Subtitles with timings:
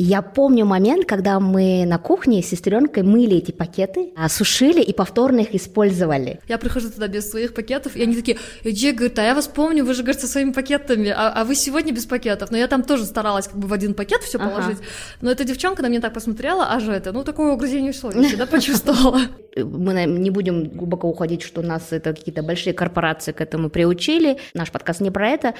[0.00, 4.92] Я помню момент, когда мы на кухне с сестренкой мыли эти пакеты, а, сушили и
[4.92, 6.38] повторно их использовали.
[6.46, 9.84] Я прихожу туда без своих пакетов, и они такие, Джей, говорит, а я вас помню,
[9.84, 12.52] вы же, говорит, со своими пакетами, а, а вы сегодня без пакетов.
[12.52, 14.50] Но я там тоже старалась как бы в один пакет все ага.
[14.50, 14.78] положить.
[15.20, 18.46] Но эта девчонка на меня так посмотрела, а же это, ну, такое угрызение совести, да,
[18.46, 19.22] почувствовала.
[19.56, 24.38] Мы не будем глубоко уходить, что нас это какие-то большие корпорации к этому приучили.
[24.54, 25.54] Наш подкаст не про это.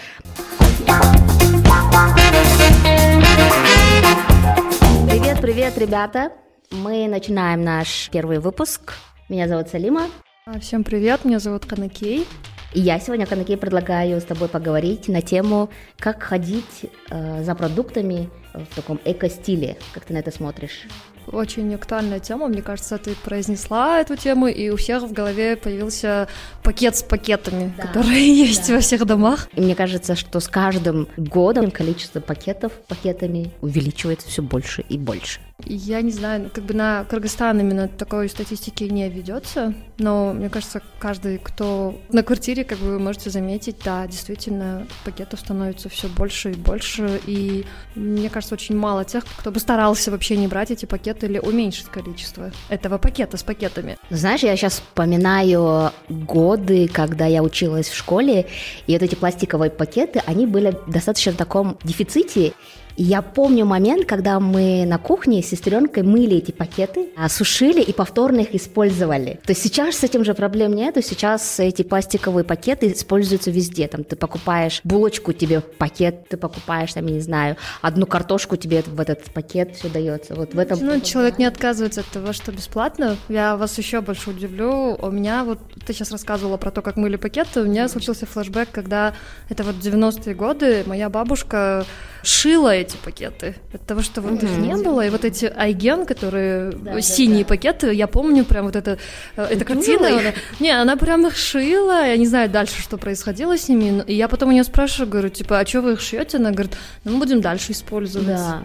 [5.19, 6.33] Привет, привет, ребята!
[6.71, 8.95] Мы начинаем наш первый выпуск.
[9.29, 10.07] Меня зовут Салима.
[10.47, 12.25] А, всем привет, меня зовут Канакей.
[12.73, 18.31] И я сегодня, Канакей, предлагаю с тобой поговорить на тему, как ходить э, за продуктами
[18.55, 19.77] в таком эко-стиле.
[19.93, 20.87] Как ты на это смотришь?
[21.33, 22.49] Очень актуальная тема.
[22.49, 26.29] Мне кажется, ты произнесла эту тему, и у всех в голове появился
[26.63, 28.75] пакет с пакетами, да, которые есть да.
[28.75, 29.49] во всех домах.
[29.55, 35.41] И мне кажется, что с каждым годом количество пакетов пакетами увеличивается все больше и больше.
[35.65, 40.81] Я не знаю, как бы на Кыргызстан именно такой статистики не ведется, но мне кажется,
[41.01, 46.55] каждый, кто на квартире, как вы можете заметить, да, действительно, пакетов становится все больше и
[46.55, 51.27] больше, и мне кажется, очень мало тех, кто бы старался вообще не брать эти пакеты
[51.27, 53.99] или уменьшить количество этого пакета с пакетами.
[54.11, 58.47] Знаешь, я сейчас вспоминаю годы, когда я училась в школе,
[58.87, 62.53] и вот эти пластиковые пакеты, они были достаточно в таком дефиците,
[62.99, 67.81] и я помню момент, когда мы на кухне с сестренкой мыли эти пакеты, а, сушили
[67.81, 69.39] и повторно их использовали.
[69.45, 73.87] То есть сейчас с этим же проблем нет, сейчас эти пластиковые пакеты используются везде.
[73.87, 78.83] Там ты покупаешь булочку, тебе пакет, ты покупаешь, там, я не знаю, одну картошку тебе
[78.85, 80.35] в этот пакет все дается.
[80.35, 80.85] Вот в этом...
[80.85, 83.17] Ну, человек не отказывается от того, что бесплатно.
[83.29, 84.97] Я вас еще больше удивлю.
[85.01, 88.71] У меня вот, ты сейчас рассказывала про то, как мыли пакеты, у меня случился флешбэк,
[88.73, 89.15] когда
[89.49, 91.87] это вот 90-е годы, моя бабушка
[92.29, 93.57] шила эти пакеты.
[93.73, 97.45] От того, что вот их не было, и вот эти айген, которые да, синие да,
[97.45, 97.49] да.
[97.49, 98.99] пакеты, я помню прям вот это,
[99.37, 100.09] э, эта картина.
[100.09, 104.05] Она, не, она прям их шила, я не знаю дальше, что происходило с ними.
[104.07, 106.37] И я потом у нее спрашиваю, говорю, типа, а что вы их шьете?
[106.37, 108.29] Она говорит, ну мы будем дальше использовать.
[108.29, 108.65] Да.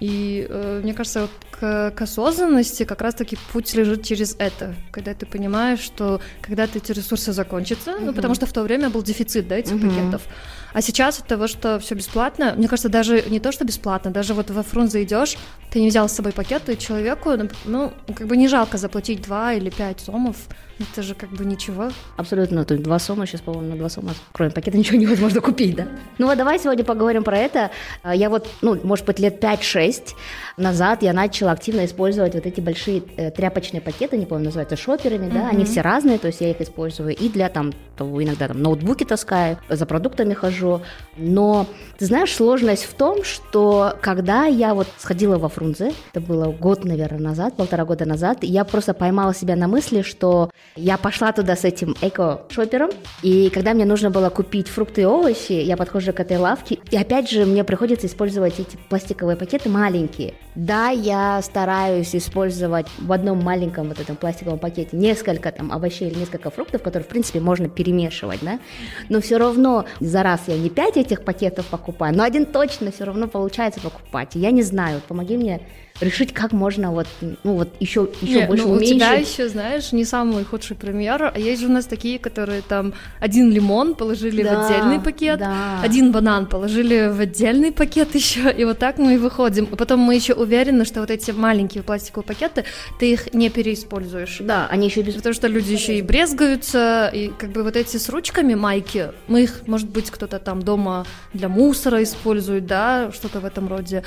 [0.00, 5.12] И э, мне кажется, вот к, к осознанности как раз-таки путь лежит через это, когда
[5.12, 8.04] ты понимаешь, что когда-то эти ресурсы закончатся, mm-hmm.
[8.06, 9.88] ну потому что в то время был дефицит, да, этих mm-hmm.
[9.88, 10.22] пакетов.
[10.72, 14.34] А сейчас от того, что все бесплатно, мне кажется, даже не то, что бесплатно, даже
[14.34, 15.36] вот во Фрунзе идешь,
[15.70, 17.30] ты не взял с собой пакет, и человеку,
[17.64, 20.36] ну, как бы не жалко заплатить 2 или 5 сомов,
[20.78, 21.90] это же как бы ничего.
[22.16, 25.76] Абсолютно, то есть 2 сома, сейчас, по-моему, на 2 сома, кроме пакета, ничего невозможно купить,
[25.76, 25.86] да?
[26.18, 27.70] Ну вот давай сегодня поговорим про это.
[28.04, 30.14] Я вот, ну, может быть, лет 5-6
[30.56, 35.30] назад я начала активно использовать вот эти большие э, тряпочные пакеты, не помню, называются шоперами,
[35.30, 35.50] да, mm-hmm.
[35.50, 39.04] они все разные, то есть я их использую и для там, то иногда там ноутбуки
[39.04, 40.59] таскаю, за продуктами хожу,
[41.16, 41.66] но
[41.98, 46.84] ты знаешь, сложность в том, что когда я вот сходила во Фрунзе, это было год,
[46.84, 51.56] наверное, назад, полтора года назад, я просто поймала себя на мысли, что я пошла туда
[51.56, 52.90] с этим эко-шопером,
[53.22, 56.96] и когда мне нужно было купить фрукты и овощи, я подхожу к этой лавке, и
[56.96, 60.34] опять же мне приходится использовать эти пластиковые пакеты маленькие.
[60.54, 66.18] Да, я стараюсь использовать в одном маленьком вот этом пластиковом пакете несколько там овощей или
[66.18, 68.58] несколько фруктов, которые, в принципе, можно перемешивать, да,
[69.08, 73.04] но все равно за раз я не 5 этих пакетов покупаю, но один точно все
[73.04, 74.36] равно получается покупать.
[74.36, 75.60] И я не знаю, помоги мне
[76.00, 78.92] решить, как можно вот, ну вот еще, еще Нет, больше ну, уменьшить.
[78.92, 81.32] У тебя еще, знаешь, не самый худший пример.
[81.34, 85.38] А есть же у нас такие, которые там один лимон положили да, в отдельный пакет,
[85.38, 85.80] да.
[85.82, 89.64] один банан положили в отдельный пакет еще, и вот так мы и выходим.
[89.64, 92.64] И потом мы еще уверены, что вот эти маленькие пластиковые пакеты,
[92.98, 94.38] ты их не переиспользуешь.
[94.40, 95.14] Да, они еще без...
[95.14, 99.42] Потому что люди еще и брезгаются, и как бы вот эти с ручками майки, мы
[99.42, 104.02] их, может быть, кто-то там дома для мусора использует, да, что-то в этом роде.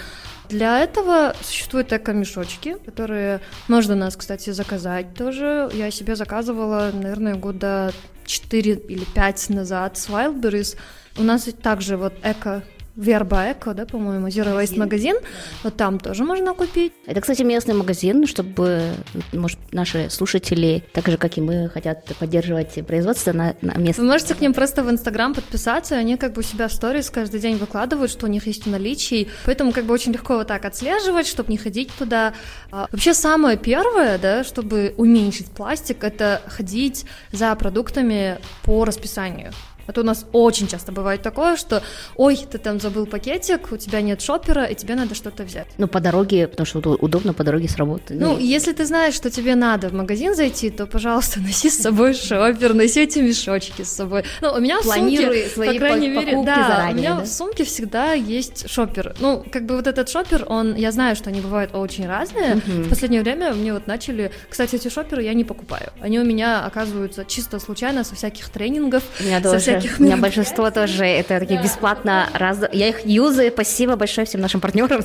[0.50, 5.70] Для этого существуют эко-мешочки, которые можно нас, кстати, заказать тоже.
[5.74, 7.92] Я себе заказывала, наверное, года
[8.26, 10.78] 4 или 5 назад с Wildberries.
[11.18, 12.64] У нас также вот эко
[12.96, 15.16] Верба Эко, да, по-моему, Zero Waste магазин.
[15.64, 16.94] Вот там тоже можно купить.
[17.08, 18.94] Это, кстати, местный магазин, чтобы,
[19.32, 24.06] может, наши слушатели, так же, как и мы, хотят поддерживать производство на, на местном.
[24.06, 27.10] Вы можете к ним просто в Инстаграм подписаться, они как бы у себя в сторис
[27.10, 30.48] каждый день выкладывают, что у них есть в наличии, поэтому как бы очень легко вот
[30.48, 32.34] так отслеживать, чтобы не ходить туда.
[32.72, 39.52] А, вообще самое первое, да, чтобы уменьшить пластик, это ходить за продуктами по расписанию.
[39.88, 41.84] А то у нас очень часто бывает такое, что,
[42.16, 45.68] ой, ты там забыл пакетик, у тебя нет шопера, и тебе надо что-то взять.
[45.78, 48.16] Ну, по дороге, потому что удобно по дороге с работы.
[48.16, 48.46] Ну, и...
[48.46, 52.74] если ты знаешь, что тебе надо в магазин зайти, то, пожалуйста, носи с собой шопер,
[52.74, 54.24] носи эти мешочки с собой.
[54.42, 57.22] Ну, у меня в сумке, свои по крайней мере, да, заранее, у меня да?
[57.22, 59.16] в сумке всегда есть шопер.
[59.20, 62.56] Ну, как бы вот этот шопер, он, я знаю, что они бывают очень разные.
[62.56, 62.84] Uh-huh.
[62.84, 65.92] В последнее время мне вот начали, кстати, эти шоперы я не покупаю.
[66.00, 69.04] Они у меня оказываются чисто случайно со всяких тренингов,
[69.44, 69.73] со всяких...
[70.00, 72.60] У меня большинство тоже это такие бесплатно раз...
[72.72, 75.04] Я их юзаю, спасибо большое всем нашим партнерам.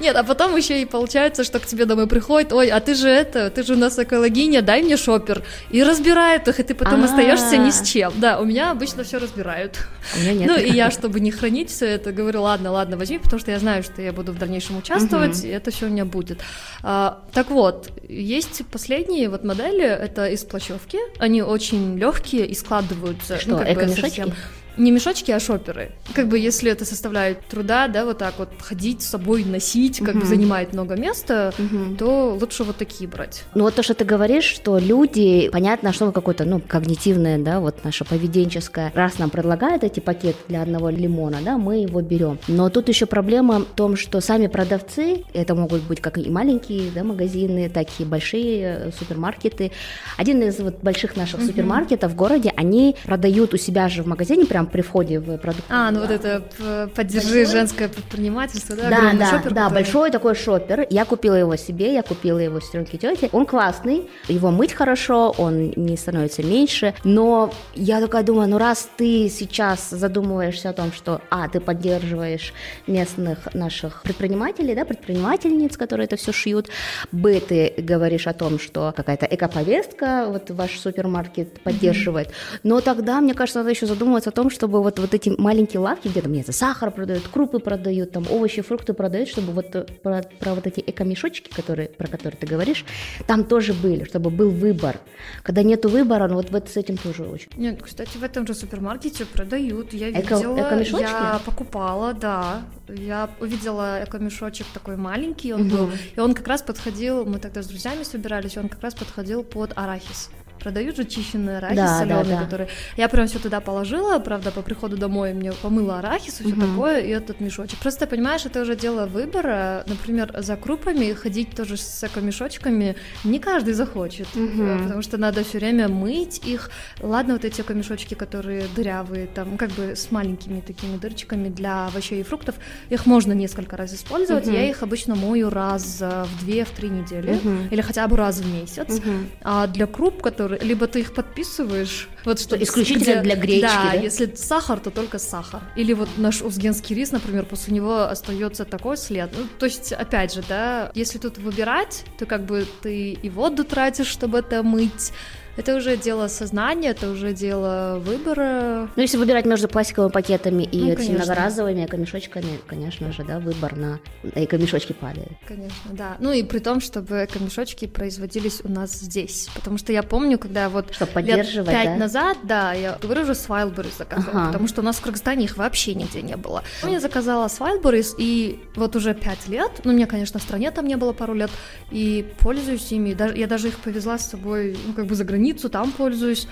[0.00, 3.08] Нет, а потом еще и получается, что к тебе домой приходит, ой, а ты же
[3.08, 5.42] это, ты же у нас экологиня, дай мне шопер.
[5.70, 8.12] И разбирают их, и ты потом остаешься ни с чем.
[8.16, 9.78] Да, у меня обычно все разбирают.
[10.16, 13.58] Ну и я, чтобы не хранить все это, говорю, ладно, ладно, возьми, потому что я
[13.58, 16.40] знаю, что я буду в дальнейшем участвовать, и это все у меня будет.
[16.82, 23.38] А, так вот, есть последние вот модели, это из плащевки, они очень легкие и складываются.
[23.38, 24.32] Что, ну, как бы совсем
[24.78, 25.92] не мешочки, а шоперы.
[26.14, 30.14] Как бы если это составляет труда, да, вот так вот ходить с собой, носить, как
[30.14, 30.20] угу.
[30.20, 31.96] бы занимает много места, угу.
[31.96, 33.44] то лучше вот такие брать.
[33.54, 37.84] Ну вот то, что ты говоришь, что люди, понятно, что какое-то, ну, когнитивное, да, вот
[37.84, 42.38] наше поведенческое, раз нам предлагают эти пакеты для одного лимона, да, мы его берем.
[42.48, 46.90] Но тут еще проблема в том, что сами продавцы, это могут быть как и маленькие,
[46.94, 49.72] да, магазины, так и большие э, супермаркеты.
[50.16, 51.46] Один из вот больших наших угу.
[51.46, 55.64] супермаркетов в городе, они продают у себя же в магазине прям при входе в продукт.
[55.68, 58.90] А, ну вот это поддержи женское предпринимательство, да?
[58.90, 59.74] Да, да, шопер, да, который...
[59.74, 60.86] большой такой шопер.
[60.90, 63.28] Я купила его себе, я купила его сестренке тете.
[63.32, 66.94] Он классный, его мыть хорошо, он не становится меньше.
[67.04, 72.52] Но я такая думаю, ну раз ты сейчас задумываешься о том, что, а, ты поддерживаешь
[72.86, 76.68] местных наших предпринимателей, да, предпринимательниц, которые это все шьют,
[77.12, 82.28] б, ты говоришь о том, что какая-то экоповестка вот ваш супермаркет поддерживает.
[82.28, 82.60] Mm-hmm.
[82.64, 86.08] Но тогда, мне кажется, надо еще задумываться о том, чтобы вот, вот эти маленькие лавки,
[86.08, 89.86] где там, не знаю, сахар продают, крупы продают, там овощи, фрукты продают, чтобы вот э,
[90.02, 92.84] про, про вот эти эко-мешочки, которые, про которые ты говоришь,
[93.28, 94.98] там тоже были, чтобы был выбор.
[95.44, 97.50] Когда нету выбора, ну вот, вот с этим тоже очень.
[97.56, 104.02] Нет, кстати, в этом же супермаркете продают, я видела, эко я покупала, да, я увидела
[104.02, 105.76] эко-мешочек такой маленький, он угу.
[105.76, 109.44] был, и он как раз подходил, мы тогда с друзьями собирались, он как раз подходил
[109.44, 112.44] под арахис продают же чищенный арахис да, соленый, да, да.
[112.44, 116.52] который я прям все туда положила, правда, по приходу домой мне помыла арахис и все
[116.52, 116.60] угу.
[116.60, 117.78] такое, и этот мешочек.
[117.78, 119.84] Просто понимаешь, это уже дело выбора.
[119.86, 124.82] Например, за крупами ходить тоже с эко-мешочками не каждый захочет, угу.
[124.82, 126.70] потому что надо все время мыть их.
[127.00, 132.20] Ладно, вот эти эко-мешочки, которые дырявые, там как бы с маленькими такими дырочками для овощей
[132.20, 132.54] и фруктов,
[132.88, 134.46] их можно несколько раз использовать.
[134.46, 134.54] Угу.
[134.54, 137.50] Я их обычно мою раз в две, в три недели угу.
[137.70, 138.98] или хотя бы раз в месяц.
[138.98, 139.12] Угу.
[139.42, 143.60] А для круп, которые которые либо ты их подписываешь, вот что исключительно где, для гречки,
[143.60, 145.60] да, да, если сахар, то только сахар.
[145.76, 149.30] Или вот наш узгенский рис, например, после него остается такой след.
[149.36, 153.64] Ну, то есть, опять же, да, если тут выбирать, то как бы ты и воду
[153.64, 155.12] тратишь, чтобы это мыть,
[155.58, 158.88] это уже дело сознания, это уже дело выбора.
[158.94, 163.76] Ну, если выбирать между пластиковыми пакетами и ну, этими многоразовыми эко-мешочками, конечно же, да, выбор
[163.76, 164.00] на
[164.34, 165.32] эко-мешочки падает.
[165.46, 166.16] Конечно, да.
[166.20, 169.48] Ну и при том, чтобы эко-мешочки производились у нас здесь.
[169.54, 171.96] Потому что я помню, когда вот Чтобы лет пять да?
[171.96, 174.46] назад, да, я уже с Wildberries заказывала, ага.
[174.46, 176.62] потому что у нас в Кыргызстане их вообще нигде не было.
[176.84, 180.70] Я заказала с Wildberries, и вот уже пять лет, ну, у меня, конечно, в стране
[180.70, 181.50] там не было пару лет,
[181.90, 183.16] и пользуюсь ими.
[183.36, 186.46] Я даже их повезла с собой, ну, как бы за границу, границу, там пользуюсь.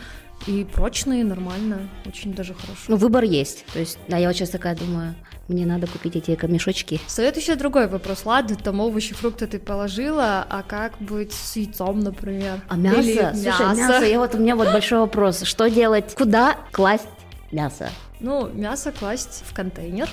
[0.47, 2.83] И прочные, нормально, очень даже хорошо.
[2.89, 3.65] Ну, выбор есть.
[3.73, 5.15] То есть, да, я вот сейчас такая думаю,
[5.49, 7.01] мне надо купить эти эко-мешочки.
[7.07, 8.27] Стоит еще другой вопрос.
[8.27, 12.61] Ладно, там овощи, фрукты ты положила, а как быть с яйцом, например?
[12.69, 13.00] А мясо?
[13.00, 13.75] Или Слушай, мясо.
[13.81, 15.43] мясо, я вот, у меня вот большой вопрос.
[15.43, 16.15] Что делать?
[16.15, 17.09] Куда класть
[17.50, 17.88] мясо?
[18.21, 20.09] Ну, мясо класть в контейнер,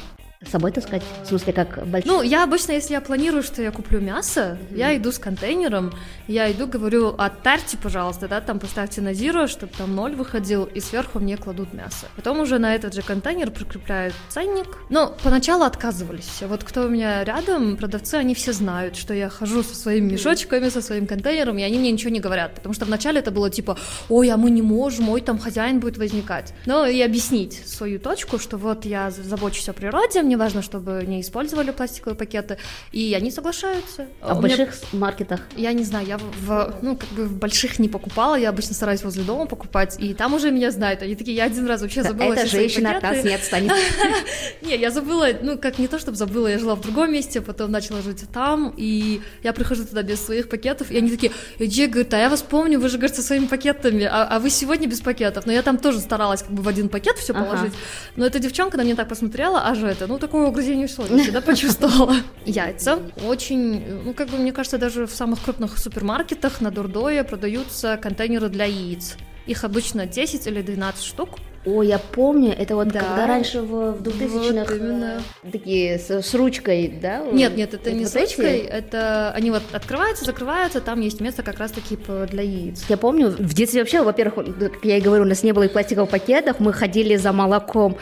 [0.46, 1.04] с собой таскать?
[1.24, 2.12] В смысле, как большой?
[2.12, 4.78] Ну, я обычно, если я планирую, что я куплю мясо, mm-hmm.
[4.78, 5.94] я иду с контейнером,
[6.28, 10.80] я иду, говорю, оттарьте, пожалуйста, да, там поставьте на зеро, чтобы там ноль выходил, и
[10.80, 12.08] сверху мне кладут мясо.
[12.16, 14.68] Потом уже на этот же контейнер прикрепляют ценник.
[14.90, 16.42] Но поначалу отказывались.
[16.42, 20.70] Вот кто у меня рядом, продавцы, они все знают, что я хожу со своими мешочками,
[20.70, 23.78] со своим контейнером, и они мне ничего не говорят, потому что вначале это было типа,
[24.10, 26.54] ой, а мы не можем, ой, там хозяин будет возникать.
[26.66, 31.04] Но и объяснить свою точку, что вот я забочусь о природе, мне мне важно, чтобы
[31.06, 32.58] не использовали пластиковые пакеты,
[32.92, 34.08] и они соглашаются.
[34.20, 35.00] А в больших меня...
[35.00, 35.42] маркетах?
[35.56, 39.04] Я не знаю, я в, ну, как бы в больших не покупала, я обычно стараюсь
[39.04, 42.34] возле дома покупать, и там уже меня знают, они такие, я один раз вообще забыла
[42.34, 43.74] Эта женщина от нас не отстанет.
[44.62, 47.70] Не, я забыла, ну, как не то, чтобы забыла, я жила в другом месте, потом
[47.72, 52.14] начала жить там, и я прихожу туда без своих пакетов, и они такие, Эдже, говорит,
[52.14, 55.02] а я вас помню, вы же, говорит, со своими пакетами, а, а вы сегодня без
[55.02, 55.46] пакетов.
[55.46, 57.74] Но я там тоже старалась как бы в один пакет все положить,
[58.16, 61.42] но эта девчонка на меня так посмотрела, а же это, ну, такое угрызение совести, да,
[61.42, 62.16] почувствовала.
[62.46, 68.00] Яйца очень, ну, как бы, мне кажется, даже в самых крупных супермаркетах на Дурдое продаются
[68.02, 69.18] контейнеры для яиц.
[69.48, 71.30] Их обычно 10 или 12 штук.
[71.66, 73.00] О, я помню, это вот да.
[73.00, 75.22] когда раньше в, в 2000-х вот именно.
[75.50, 77.20] такие с, с ручкой, да?
[77.32, 78.68] Нет, нет, это, это не вот с ручкой, эти?
[78.68, 81.98] это они вот открываются, закрываются, там есть место как раз-таки
[82.30, 82.86] для яиц.
[82.90, 85.68] Я помню, в детстве вообще, во-первых, как я и говорю, у нас не было и
[85.70, 87.98] пластиковых пакетов, мы ходили за молоком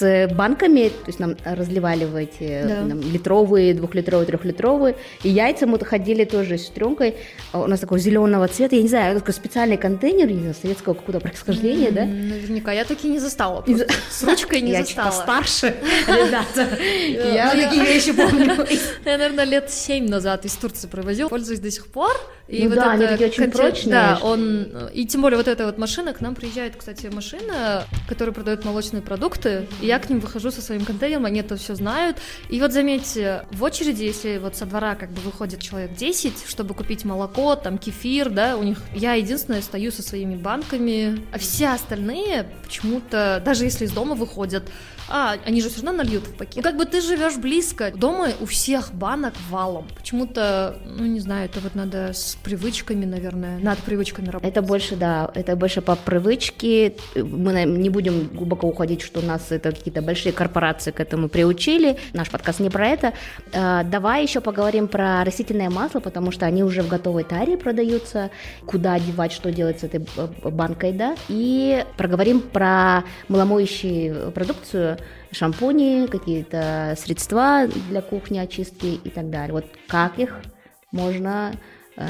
[0.00, 2.88] с банками, то есть нам разливали в эти да.
[2.88, 7.16] там, литровые, двухлитровые, трехлитровые, и яйца мы ходили тоже с сестренкой,
[7.52, 11.20] у нас такого зеленого цвета, я не знаю, такой специальный контейнер, не знаю, советского какого-то
[11.20, 12.04] происхождения, mm-hmm, да?
[12.04, 13.62] Наверняка, я так таки не застала.
[13.62, 13.86] Просто.
[14.10, 15.06] С ручкой не я застала.
[15.10, 15.74] Я постарше,
[16.06, 16.68] ребята.
[17.34, 18.66] Я такие вещи помню.
[19.04, 22.12] Я, наверное, лет семь назад из Турции провозил, пользуюсь до сих пор.
[22.48, 23.92] И ну вот да, они такие очень прочные.
[23.92, 24.88] Да, он...
[24.92, 29.02] И тем более вот эта вот машина, к нам приезжает, кстати, машина, которая продает молочные
[29.02, 32.16] продукты, и я к ним выхожу со своим контейнером, они это все знают.
[32.48, 36.74] И вот заметьте, в очереди, если вот со двора как бы выходит человек 10, чтобы
[36.74, 38.78] купить молоко, там кефир, да, у них...
[38.94, 44.70] Я единственная стою со своими банками, а все остальные почему-то, даже если из дома выходят,
[45.10, 46.62] а, они же все равно нальют в пакет.
[46.62, 49.88] Как бы ты живешь близко, дома у всех банок валом.
[49.96, 54.50] Почему-то, ну, не знаю, это вот надо с привычками, наверное, над привычками работать.
[54.50, 56.94] Это больше, да, это больше по привычке.
[57.16, 61.98] Мы не будем глубоко уходить, что у нас это какие-то большие корпорации к этому приучили.
[62.12, 63.12] Наш подкаст не про это.
[63.52, 68.30] А, давай еще поговорим про растительное масло, потому что они уже в готовой таре продаются.
[68.64, 70.06] Куда одевать, что делать с этой
[70.44, 71.16] банкой, да.
[71.28, 74.99] И проговорим про маломоющие продукцию,
[75.32, 79.52] шампуни, какие-то средства для кухни, очистки и так далее.
[79.52, 80.40] Вот как их
[80.92, 81.52] можно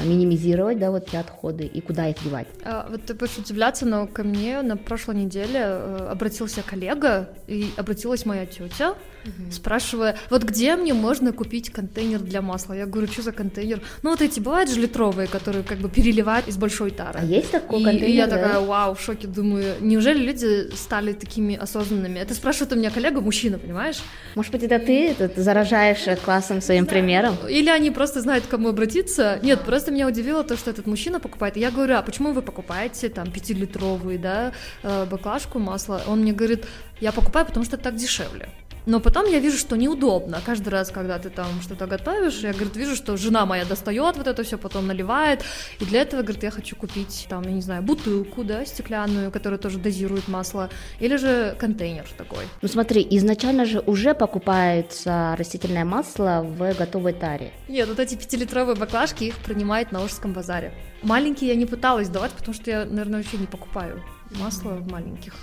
[0.05, 2.47] минимизировать, да, вот эти отходы и куда их девать.
[2.63, 7.69] А, вот ты будешь удивляться, но ко мне на прошлой неделе э, обратился коллега и
[7.77, 9.51] обратилась моя тетя, угу.
[9.51, 12.73] спрашивая, вот где мне можно купить контейнер для масла?
[12.73, 13.81] Я говорю, что за контейнер?
[14.03, 17.19] Ну вот эти бывают же литровые, которые как бы переливают из большой тары.
[17.21, 18.09] А есть такой и, контейнер?
[18.09, 18.37] И я да?
[18.37, 22.19] такая, вау, в шоке, думаю, неужели люди стали такими осознанными?
[22.19, 24.01] Это спрашивает у меня коллега, мужчина, понимаешь?
[24.35, 27.35] Может быть, это ты, это ты заражаешь классом своим примером?
[27.49, 29.39] Или они просто знают, к кому обратиться.
[29.41, 31.57] Нет, просто меня удивило то, что этот мужчина покупает.
[31.57, 34.51] Я говорю, а почему вы покупаете там пятилитровый, да,
[34.83, 36.03] э, баклажку масла?
[36.07, 36.65] Он мне говорит,
[36.99, 38.49] я покупаю, потому что так дешевле.
[38.85, 40.41] Но потом я вижу, что неудобно.
[40.45, 44.27] Каждый раз, когда ты там что-то готовишь, я, говорит, вижу, что жена моя достает вот
[44.27, 45.43] это все, потом наливает.
[45.79, 49.59] И для этого, говорит, я хочу купить там, я не знаю, бутылку, да, стеклянную, которая
[49.59, 50.69] тоже дозирует масло,
[50.99, 52.45] или же контейнер такой.
[52.61, 57.51] Ну смотри, изначально же уже покупается растительное масло в готовой таре.
[57.67, 60.73] Нет, вот эти пятилитровые баклажки, их принимает на Ожском базаре.
[61.03, 64.01] Маленькие я не пыталась давать, потому что я, наверное, вообще не покупаю
[64.39, 65.33] масло в маленьких.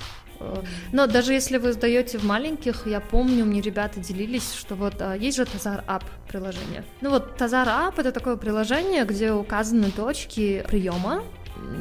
[0.92, 5.14] Но даже если вы сдаете в маленьких, я помню, мне ребята делились, что вот а,
[5.14, 6.84] есть же Тазар Ап приложение.
[7.00, 11.24] Ну вот Тазар Ап это такое приложение, где указаны точки приема,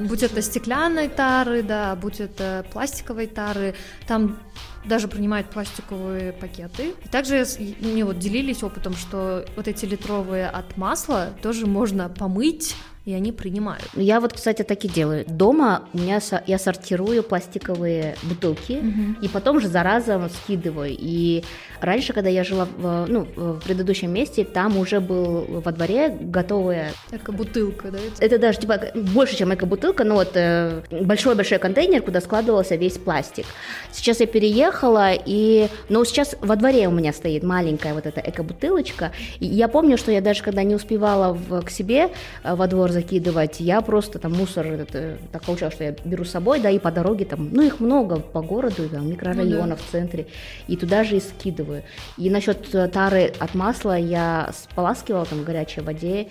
[0.08, 3.76] будь это стеклянной тары, да, будь это пластиковой тары,
[4.08, 4.40] там
[4.86, 6.94] даже принимают пластиковые пакеты.
[7.04, 7.46] И также
[7.80, 12.76] мне вот делились опытом, что вот эти литровые от масла тоже можно помыть
[13.08, 13.86] и они принимают.
[13.96, 15.24] Я вот, кстати, так и делаю.
[15.26, 19.22] Дома у меня я сортирую пластиковые бутылки угу.
[19.22, 20.94] и потом же за разом скидываю.
[20.94, 21.46] И
[21.80, 26.92] раньше, когда я жила в, ну, в предыдущем месте, там уже был во дворе готовая...
[27.10, 28.00] Эко-бутылка, да?
[28.20, 33.46] Это даже типа больше, чем эко-бутылка, но вот э, большой-большой контейнер, куда складывался весь пластик.
[33.94, 35.70] Сейчас я переехала, и...
[35.88, 39.14] Но сейчас во дворе у меня стоит маленькая вот эта эко-бутылочка.
[39.40, 42.10] И я помню, что я даже когда не успевала в, к себе
[42.44, 43.60] э, во двор закидывать.
[43.60, 46.92] Я просто там мусор, это, так получалось, что я беру с собой, да, и по
[46.92, 49.76] дороге там, ну их много по городу, там, микрорайонов ну, да.
[49.76, 50.26] в центре,
[50.68, 51.84] и туда же и скидываю.
[52.18, 56.28] И насчет э, тары от масла я споласкивала там в горячей воде,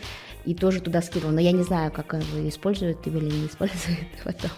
[0.46, 1.34] и тоже туда скидывала.
[1.34, 4.50] Но я не знаю, как вы используют или не используют потом.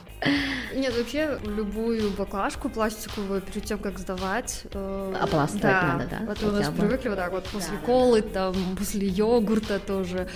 [0.75, 4.65] Нет, вообще любую баклажку пластиковую перед тем, как сдавать...
[4.73, 6.19] Э, Ополаскивать да, надо, да?
[6.27, 10.29] Вот у нас привыкли вот так вот после да, колы, там, после йогурта тоже.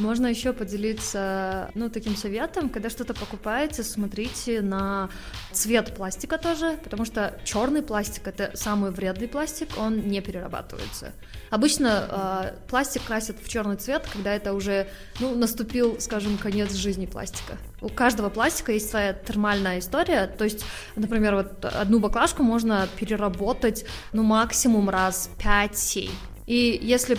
[0.00, 5.10] Можно еще поделиться, ну, таким советом, когда что-то покупаете, смотрите на
[5.52, 11.12] цвет пластика тоже, потому что черный пластик это самый вредный пластик, он не перерабатывается.
[11.54, 14.88] Обычно э, пластик красят в черный цвет, когда это уже,
[15.20, 17.58] ну, наступил, скажем, конец жизни пластика.
[17.80, 20.64] У каждого пластика есть своя термальная история, то есть,
[20.96, 26.10] например, вот одну баклажку можно переработать, ну, максимум раз 5-7.
[26.48, 27.16] И если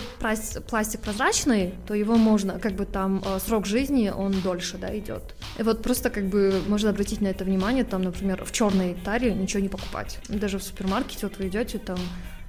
[0.68, 5.34] пластик прозрачный, то его можно, как бы там э, срок жизни, он дольше, да, идет.
[5.58, 9.34] И вот просто как бы можно обратить на это внимание, там, например, в черной таре
[9.34, 10.20] ничего не покупать.
[10.28, 11.98] Даже в супермаркете вот вы идете, там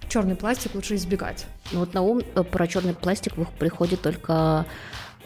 [0.09, 1.47] черный пластик лучше избегать.
[1.73, 4.67] Ну вот на ум э, про черный пластик приходит только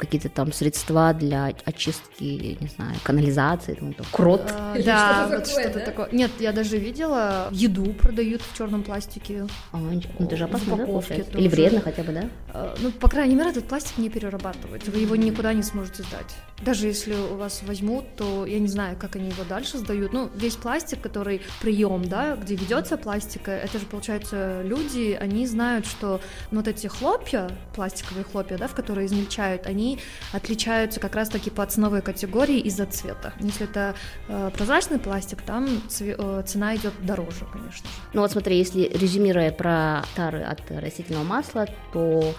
[0.00, 4.42] какие-то там средства для очистки, не знаю, канализации, там, там, крот.
[4.50, 5.84] А, да, что вот что-то да?
[5.84, 6.08] такое.
[6.12, 9.46] Нет, я даже видела, еду продают в черном пластике.
[9.72, 11.38] А, ну это же опасно, да, получается?
[11.38, 12.24] Или вредно хотя бы, да?
[12.52, 16.34] А, ну, по крайней мере, этот пластик не перерабатывается, вы его никуда не сможете сдать.
[16.62, 20.12] Даже если у вас возьмут, то я не знаю, как они его дальше сдают.
[20.12, 25.86] Ну, весь пластик, который прием, да, где ведется пластика, это же, получается, люди, они знают,
[25.86, 29.89] что вот эти хлопья, пластиковые хлопья, да, в которые измельчают, они
[30.32, 33.32] отличаются как раз-таки по ценовой категории из-за цвета.
[33.40, 33.94] Если это
[34.28, 37.88] э, прозрачный пластик, там цве- э, цена идет дороже, конечно.
[38.12, 42.34] Ну вот смотри, если резюмируя про тары от растительного масла, то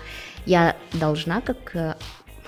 [0.45, 1.95] я должна как э,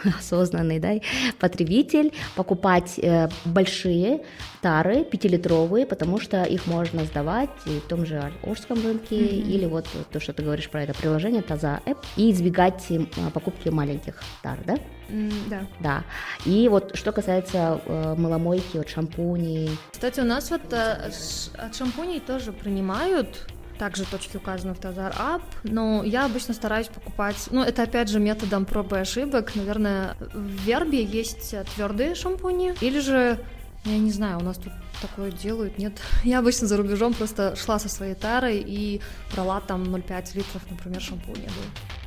[0.19, 0.93] осознанный да,
[1.39, 4.23] потребитель покупать э, большие
[4.61, 9.41] тары, пятилитровые, потому что их можно сдавать в том же Орском рынке mm-hmm.
[9.51, 13.69] или вот то, что ты говоришь про это приложение, Таза App, и избегать э, покупки
[13.69, 14.77] маленьких тар, да?
[15.09, 15.67] Mm, да.
[15.79, 16.03] Да.
[16.45, 19.69] И вот что касается э, мыломойки, вот шампуней.
[19.91, 21.11] Кстати, у нас вот э,
[21.57, 27.47] от шампуней тоже принимают также точки указаны в Тазар Ап, но я обычно стараюсь покупать,
[27.51, 32.99] ну, это опять же методом проб и ошибок, наверное, в Вербе есть твердые шампуни, или
[32.99, 33.39] же,
[33.85, 35.93] я не знаю, у нас тут такое делают, нет.
[36.23, 39.01] Я обычно за рубежом просто шла со своей тарой и
[39.33, 41.49] брала там 0,5 литров, например, шампуня.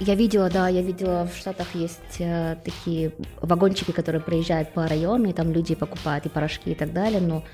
[0.00, 5.28] Я видела, да, я видела, в Штатах есть э, такие вагончики, которые проезжают по району,
[5.28, 7.44] и там люди покупают и порошки и так далее, но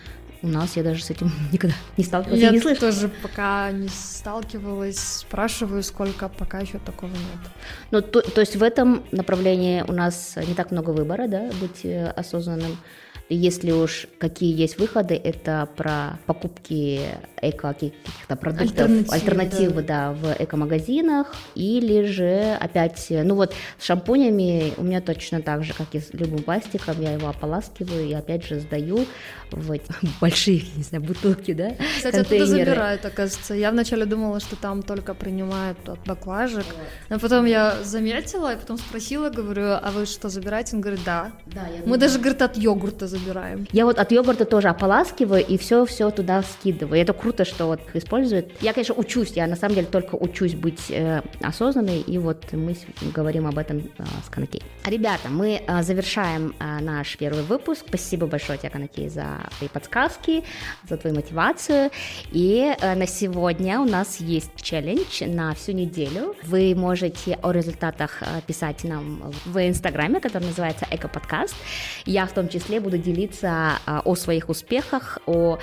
[0.43, 2.41] у нас я даже с этим никогда не сталкивалась.
[2.41, 2.81] Я не слышу.
[2.81, 7.51] тоже пока не сталкивалась, спрашиваю, сколько, пока еще такого нет.
[7.91, 11.85] Ну, то, то есть в этом направлении у нас не так много выбора, да, быть
[11.85, 12.77] э, осознанным.
[13.29, 17.01] Если уж какие есть выходы, это про покупки
[17.41, 20.09] эко каких-то продуктов, альтернативы, альтернативы да.
[20.09, 25.75] да, в эко-магазинах, или же опять, ну вот с шампунями у меня точно так же,
[25.75, 29.07] как и с любым пластиком, я его ополаскиваю и опять же сдаю
[29.51, 29.77] в
[30.21, 33.55] большие, не знаю, бутылки, да, Кстати, оттуда забирают, оказывается.
[33.55, 36.67] Я вначале думала, что там только принимают от баклажек,
[37.09, 40.77] но потом я заметила и потом спросила, говорю, а вы что, забираете?
[40.77, 41.33] Он говорит, да.
[41.47, 43.22] да я Мы даже, говорит, от йогурта забираем.
[43.73, 47.01] Я вот от йогурта тоже ополаскиваю и все-все туда скидываю.
[47.01, 48.51] Это круто, что вот используют.
[48.61, 52.77] Я, конечно, учусь, я на самом деле только учусь быть э, осознанной, и вот мы
[53.15, 54.63] говорим об этом э, с Канакей.
[54.85, 57.85] Ребята, мы э, завершаем э, наш первый выпуск.
[57.89, 59.27] Спасибо большое тебе, Канакей, за
[59.59, 60.45] твои подсказки,
[60.89, 61.91] за твою мотивацию.
[62.31, 66.35] И э, на сегодня у нас есть челлендж на всю неделю.
[66.43, 71.55] Вы можете о результатах э, писать нам в Инстаграме, который называется Эко Подкаст.
[72.05, 75.59] Я в том числе буду делиться э, о своих успехах, о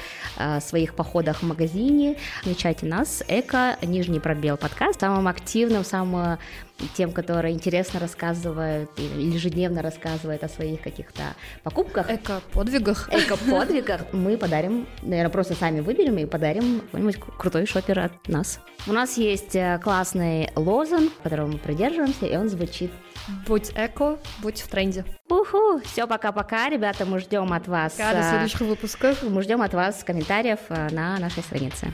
[0.59, 2.15] своих походах в магазине.
[2.41, 6.37] Отмечайте нас, Эко, нижний пробел подкаст, самым активным, самым
[6.95, 12.09] тем, которые интересно рассказывают или ежедневно рассказывают о своих каких-то покупках.
[12.09, 13.09] Эко-подвигах.
[13.11, 14.01] Эко-подвигах.
[14.13, 18.59] Мы подарим, наверное, просто сами выберем и подарим какой-нибудь крутой шопер от нас.
[18.87, 22.91] У нас есть э, классный лозунг, которого мы придерживаемся, и он звучит
[23.45, 25.05] Будь эко, будь в тренде.
[25.29, 25.79] Уху!
[25.83, 27.95] Все, пока-пока, ребята, мы ждем от вас...
[27.97, 29.23] До э, следующих выпусков.
[29.23, 31.91] Мы ждем от вас комментариев э, на нашей странице.